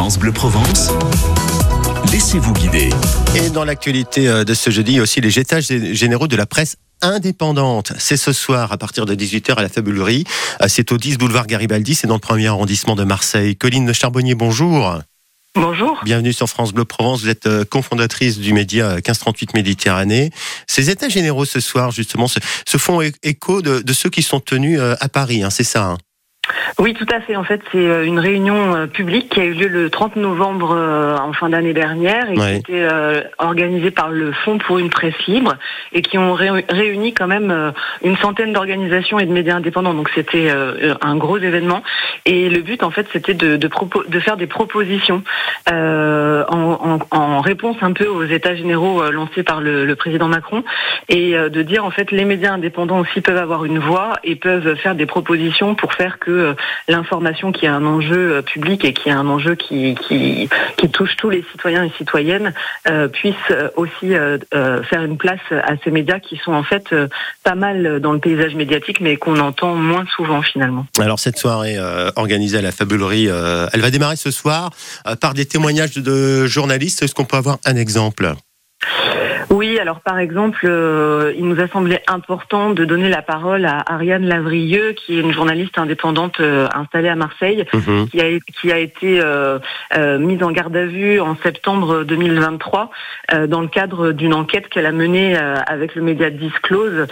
France 0.00 0.18
Bleu 0.18 0.32
Provence. 0.32 0.88
Laissez-vous 2.10 2.54
guider. 2.54 2.88
Et 3.36 3.50
dans 3.50 3.64
l'actualité 3.64 4.28
euh, 4.28 4.44
de 4.44 4.54
ce 4.54 4.70
jeudi, 4.70 4.98
aussi 4.98 5.20
les 5.20 5.38
états 5.38 5.60
généraux 5.60 6.26
de 6.26 6.36
la 6.36 6.46
presse 6.46 6.76
indépendante. 7.02 7.92
C'est 7.98 8.16
ce 8.16 8.32
soir 8.32 8.72
à 8.72 8.78
partir 8.78 9.04
de 9.04 9.14
18h 9.14 9.56
à 9.56 9.60
la 9.60 9.68
Fabulerie. 9.68 10.24
Euh, 10.62 10.68
c'est 10.68 10.90
au 10.90 10.96
10 10.96 11.18
boulevard 11.18 11.46
Garibaldi, 11.46 11.94
c'est 11.94 12.06
dans 12.06 12.14
le 12.14 12.20
premier 12.20 12.46
arrondissement 12.46 12.96
de 12.96 13.04
Marseille. 13.04 13.56
Colline 13.56 13.92
Charbonnier, 13.92 14.34
bonjour. 14.34 15.00
Bonjour. 15.54 16.00
Bienvenue 16.02 16.32
sur 16.32 16.48
France 16.48 16.72
Bleu 16.72 16.86
Provence. 16.86 17.20
Vous 17.20 17.28
êtes 17.28 17.46
euh, 17.46 17.66
cofondatrice 17.66 18.38
du 18.38 18.54
média 18.54 18.94
1538 18.94 19.52
Méditerranée. 19.52 20.30
Ces 20.66 20.88
états 20.88 21.10
généraux 21.10 21.44
ce 21.44 21.60
soir, 21.60 21.90
justement, 21.90 22.26
se, 22.26 22.38
font 22.78 23.02
écho 23.22 23.60
de, 23.60 23.92
ceux 23.92 24.08
qui 24.08 24.22
sont 24.22 24.40
tenus 24.40 24.80
à 24.80 25.08
Paris, 25.10 25.42
hein, 25.42 25.50
c'est 25.50 25.62
ça 25.62 25.84
hein? 25.84 25.98
Oui, 26.78 26.94
tout 26.94 27.06
à 27.10 27.20
fait. 27.20 27.36
En 27.36 27.44
fait, 27.44 27.60
c'est 27.72 27.78
euh, 27.78 28.04
une 28.04 28.18
réunion 28.18 28.74
euh, 28.74 28.86
publique 28.86 29.30
qui 29.30 29.40
a 29.40 29.44
eu 29.44 29.52
lieu 29.52 29.68
le 29.68 29.90
30 29.90 30.16
novembre 30.16 30.74
euh, 30.76 31.16
en 31.16 31.32
fin 31.32 31.48
d'année 31.48 31.72
dernière 31.72 32.30
et 32.30 32.34
qui 32.34 32.40
a 32.40 32.52
été 32.52 32.88
organisée 33.38 33.90
par 33.90 34.10
le 34.10 34.32
Fonds 34.32 34.58
pour 34.58 34.78
une 34.78 34.90
presse 34.90 35.14
libre 35.26 35.56
et 35.92 36.02
qui 36.02 36.18
ont 36.18 36.34
réuni 36.34 37.12
quand 37.12 37.26
même 37.26 37.72
une 38.02 38.16
centaine 38.16 38.52
d'organisations 38.52 39.18
et 39.18 39.26
de 39.26 39.32
médias 39.32 39.56
indépendants. 39.56 39.94
Donc 39.94 40.10
c'était 40.14 40.50
un 41.00 41.16
gros 41.16 41.38
événement. 41.38 41.82
Et 42.26 42.48
le 42.48 42.60
but, 42.60 42.82
en 42.82 42.90
fait, 42.90 43.06
c'était 43.12 43.34
de, 43.34 43.56
de, 43.56 44.20
faire 44.20 44.36
des 44.36 44.46
propositions 44.46 45.22
en, 45.66 47.40
réponse 47.40 47.76
un 47.80 47.92
peu 47.92 48.06
aux 48.06 48.24
états 48.24 48.54
généraux 48.54 49.10
lancés 49.10 49.42
par 49.42 49.60
le, 49.60 49.84
le 49.84 49.96
président 49.96 50.28
Macron 50.28 50.64
et 51.08 51.32
de 51.32 51.62
dire, 51.62 51.84
en 51.84 51.90
fait, 51.90 52.10
les 52.10 52.24
médias 52.24 52.52
indépendants 52.52 53.00
aussi 53.00 53.20
peuvent 53.20 53.36
avoir 53.36 53.64
une 53.64 53.78
voix 53.78 54.18
et 54.24 54.36
peuvent 54.36 54.74
faire 54.76 54.94
des 54.94 55.06
propositions 55.06 55.74
pour 55.74 55.94
faire 55.94 56.18
que 56.18 56.30
euh, 56.30 56.54
l'information 56.88 57.52
qui 57.52 57.66
est 57.66 57.68
un 57.68 57.84
enjeu 57.84 58.36
euh, 58.36 58.42
public 58.42 58.84
et 58.84 58.92
qui 58.92 59.08
est 59.08 59.12
un 59.12 59.26
enjeu 59.26 59.54
qui, 59.54 59.94
qui, 60.06 60.48
touche 60.92 61.16
tous 61.16 61.30
les 61.30 61.44
citoyens 61.52 61.84
et 61.84 61.90
citoyennes 61.96 62.52
euh, 62.88 63.06
puisse 63.06 63.34
aussi 63.76 64.08
faire 64.10 65.02
une 65.02 65.16
place 65.16 65.40
à 65.50 65.74
ces 65.84 65.90
médias 65.90 66.18
qui 66.18 66.36
sont 66.36 66.52
en 66.52 66.64
fait 66.64 66.94
pas 67.44 67.54
mal 67.54 68.00
dans 68.00 68.12
le 68.12 68.18
paysage 68.18 68.54
médiatique 68.54 69.00
mais 69.00 69.16
qu'on 69.16 69.38
entend 69.38 69.76
moins 69.76 70.04
souvent 70.16 70.42
finalement. 70.42 70.86
Alors 70.98 71.20
cette 71.20 71.38
soirée 71.38 71.78
organisée 72.16 72.58
à 72.58 72.62
la 72.62 72.72
Fabulerie, 72.72 73.26
elle 73.26 73.80
va 73.80 73.90
démarrer 73.90 74.16
ce 74.16 74.30
soir 74.30 74.70
par 75.20 75.34
des 75.34 75.46
témoignages 75.46 75.94
de 75.94 76.46
journalistes. 76.46 77.02
Est-ce 77.02 77.14
qu'on 77.14 77.24
peut 77.24 77.36
avoir 77.36 77.58
un 77.64 77.76
exemple? 77.76 78.34
Oui, 79.50 79.80
alors 79.80 79.98
par 79.98 80.20
exemple, 80.20 80.64
euh, 80.64 81.32
il 81.36 81.44
nous 81.44 81.60
a 81.60 81.66
semblé 81.66 81.98
important 82.06 82.70
de 82.70 82.84
donner 82.84 83.08
la 83.08 83.20
parole 83.20 83.66
à 83.66 83.82
Ariane 83.84 84.24
Lavrieux, 84.24 84.92
qui 84.92 85.18
est 85.18 85.20
une 85.20 85.32
journaliste 85.32 85.76
indépendante 85.76 86.38
euh, 86.38 86.68
installée 86.72 87.08
à 87.08 87.16
Marseille, 87.16 87.64
mhm. 87.74 88.08
qui, 88.08 88.20
a, 88.20 88.26
qui 88.60 88.70
a 88.70 88.78
été 88.78 89.20
euh, 89.20 89.58
mise 90.20 90.44
en 90.44 90.52
garde 90.52 90.76
à 90.76 90.86
vue 90.86 91.20
en 91.20 91.36
septembre 91.42 92.04
2023 92.04 92.90
dans 93.48 93.60
le 93.60 93.68
cadre 93.68 94.12
d'une 94.12 94.34
enquête 94.34 94.68
qu'elle 94.68 94.86
a 94.86 94.92
menée 94.92 95.36
avec 95.36 95.94
le 95.94 96.02
média 96.02 96.30
Disclose 96.30 97.06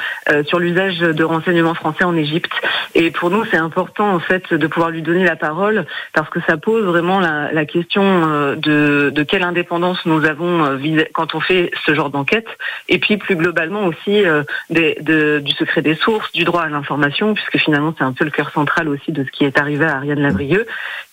sur 0.47 0.59
l'usage 0.59 0.99
de 0.99 1.25
renseignements 1.25 1.75
français 1.75 2.05
en 2.05 2.17
Égypte. 2.17 2.53
Et 2.95 3.11
pour 3.11 3.31
nous, 3.31 3.45
c'est 3.45 3.57
important 3.57 4.13
en 4.13 4.19
fait 4.19 4.53
de 4.53 4.67
pouvoir 4.67 4.91
lui 4.91 5.03
donner 5.03 5.25
la 5.25 5.37
parole 5.37 5.87
parce 6.13 6.29
que 6.29 6.41
ça 6.47 6.57
pose 6.57 6.85
vraiment 6.85 7.21
la, 7.21 7.53
la 7.53 7.65
question 7.67 8.57
de, 8.57 9.11
de, 9.11 9.23
quelle 9.23 9.45
indépendance 9.45 10.05
nous 10.07 10.25
avons 10.25 10.79
quand 11.13 11.35
on 11.35 11.41
fait 11.41 11.71
ce 11.87 11.95
genre 11.95 12.11
d'enquête 12.11 12.28
et 12.89 12.99
puis 12.99 13.17
plus 13.17 13.37
globalement 13.37 13.85
aussi 13.87 14.25
euh, 14.25 14.43
du 14.71 15.53
secret 15.53 15.83
des 15.83 15.95
sources, 15.95 16.31
du 16.33 16.45
droit 16.45 16.63
à 16.63 16.69
l'information, 16.69 17.35
puisque 17.35 17.59
finalement 17.59 17.95
c'est 17.97 18.05
un 18.05 18.13
peu 18.13 18.25
le 18.25 18.31
cœur 18.31 18.51
central 18.51 18.89
aussi 18.89 19.13
de 19.13 19.25
ce 19.25 19.31
qui 19.31 19.45
est 19.45 19.59
arrivé 19.59 19.85
à 19.85 19.97
Ariane 19.97 20.21
Lavrieux. 20.21 20.67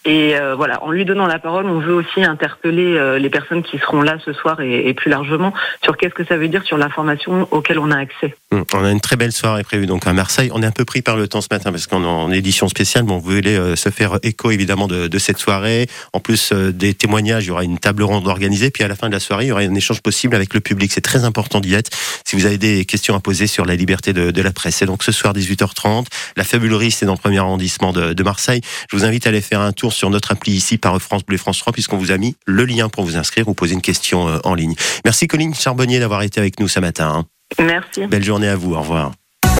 Et 0.07 0.37
euh, 0.37 0.53
voilà, 0.55 0.83
en 0.83 0.91
lui 0.91 1.03
donnant 1.03 1.25
la 1.25 1.39
parole, 1.39 1.65
on 1.65 1.79
veut 1.79 1.93
aussi 1.93 2.23
interpeller 2.23 2.95
euh, 2.95 3.17
les 3.17 3.29
personnes 3.31 3.63
qui 3.63 3.79
seront 3.79 4.03
là 4.03 4.17
ce 4.23 4.33
soir 4.33 4.61
et, 4.61 4.93
plus 4.93 5.09
largement 5.09 5.51
sur 5.83 5.97
qu'est-ce 5.97 6.13
que 6.13 6.23
ça 6.23 6.37
veut 6.37 6.47
dire 6.47 6.63
sur 6.63 6.77
l'information 6.77 7.47
auquel 7.49 7.79
on 7.79 7.89
a 7.89 7.97
accès. 7.97 8.35
Hum, 8.51 8.63
on 8.73 8.85
a 8.85 8.91
une 8.91 9.01
très 9.01 9.15
belle 9.15 9.31
soirée 9.31 9.63
prévue 9.63 9.87
donc 9.87 10.05
à 10.05 10.13
Marseille. 10.13 10.51
On 10.53 10.61
est 10.61 10.65
un 10.65 10.71
peu 10.71 10.85
pris 10.85 11.01
par 11.01 11.17
le 11.17 11.27
temps 11.27 11.41
ce 11.41 11.47
matin 11.49 11.71
parce 11.71 11.87
qu'on 11.87 12.03
est 12.03 12.07
en 12.07 12.31
édition 12.31 12.67
spéciale, 12.69 13.03
mais 13.05 13.13
on 13.13 13.17
voulait 13.17 13.75
se 13.75 13.89
faire 13.89 14.19
écho 14.21 14.51
évidemment 14.51 14.87
de, 14.87 15.07
de 15.07 15.17
cette 15.17 15.39
soirée. 15.39 15.87
En 16.13 16.19
plus 16.19 16.53
des 16.53 16.93
témoignages, 16.93 17.45
il 17.45 17.47
y 17.47 17.51
aura 17.51 17.63
une 17.63 17.79
table 17.79 18.03
ronde 18.03 18.27
organisée, 18.27 18.69
puis 18.69 18.83
à 18.83 18.87
la 18.87 18.95
fin 18.95 19.07
de 19.07 19.13
la 19.13 19.19
soirée, 19.19 19.45
il 19.45 19.47
y 19.49 19.51
aura 19.51 19.61
un 19.61 19.75
échange 19.75 20.01
possible 20.01 20.35
avec 20.35 20.53
le 20.53 20.59
public. 20.59 20.91
C'est 20.95 21.01
très 21.01 21.25
important 21.25 21.59
d'y 21.59 21.73
être. 21.73 21.91
Si 22.25 22.37
vous 22.37 22.45
avez 22.45 22.57
des 22.57 22.85
questions 22.85 23.15
à 23.15 23.19
poser 23.19 23.47
sur 23.47 23.65
la 23.65 23.75
liberté 23.75 24.13
de, 24.13 24.41
la 24.41 24.51
presse, 24.53 24.77
c'est 24.77 24.85
donc 24.85 25.03
ce 25.03 25.11
soir 25.11 25.33
18h30. 25.33 26.05
La 26.37 26.45
Fabulerie, 26.45 26.89
c'est 26.89 27.05
dans 27.05 27.11
le 27.11 27.17
premier 27.17 27.39
arrondissement 27.39 27.91
de, 27.91 28.23
Marseille. 28.23 28.61
Je 28.89 28.95
vous 28.95 29.03
invite 29.03 29.27
à 29.27 29.29
aller 29.29 29.41
faire 29.41 29.59
un 29.59 29.73
tour 29.73 29.91
sur 29.91 30.09
notre 30.09 30.31
appli 30.31 30.53
ici 30.53 30.77
par 30.77 30.97
France 31.01 31.25
Bleu 31.25 31.35
France 31.37 31.59
3 31.59 31.73
puisqu'on 31.73 31.97
vous 31.97 32.11
a 32.11 32.17
mis 32.17 32.37
le 32.45 32.63
lien 32.63 32.87
pour 32.87 33.03
vous 33.03 33.17
inscrire 33.17 33.49
ou 33.49 33.53
poser 33.53 33.73
une 33.73 33.81
question 33.81 34.29
euh, 34.29 34.39
en 34.45 34.55
ligne. 34.55 34.75
Merci 35.03 35.27
Colline 35.27 35.53
Charbonnier 35.53 35.99
d'avoir 35.99 36.21
été 36.21 36.39
avec 36.39 36.61
nous 36.61 36.69
ce 36.69 36.79
matin. 36.79 37.25
Hein. 37.59 37.61
Merci. 37.61 38.07
Belle 38.07 38.23
journée 38.23 38.47
à 38.47 38.55
vous. 38.55 38.73
Au 38.73 38.79
revoir. 38.79 39.11